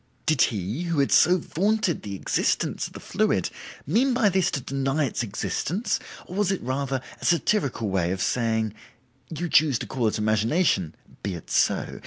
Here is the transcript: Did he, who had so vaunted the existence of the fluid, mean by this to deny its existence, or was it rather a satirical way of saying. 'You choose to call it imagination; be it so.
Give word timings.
Did 0.25 0.41
he, 0.41 0.81
who 0.85 0.97
had 0.97 1.11
so 1.11 1.37
vaunted 1.37 2.01
the 2.01 2.15
existence 2.15 2.87
of 2.87 2.93
the 2.93 2.99
fluid, 2.99 3.51
mean 3.85 4.15
by 4.15 4.29
this 4.29 4.49
to 4.49 4.59
deny 4.59 5.05
its 5.05 5.21
existence, 5.21 5.99
or 6.25 6.37
was 6.37 6.51
it 6.51 6.59
rather 6.63 7.01
a 7.21 7.25
satirical 7.25 7.87
way 7.87 8.09
of 8.09 8.19
saying. 8.23 8.73
'You 9.29 9.47
choose 9.47 9.77
to 9.77 9.85
call 9.85 10.07
it 10.07 10.17
imagination; 10.17 10.95
be 11.21 11.35
it 11.35 11.51
so. 11.51 11.99